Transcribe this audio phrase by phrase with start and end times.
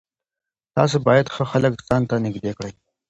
[0.75, 2.73] تاسو باید ښه خلک خپل ځان ته نږدې کړئ.